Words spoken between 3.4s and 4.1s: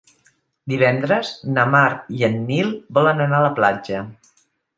a la platja.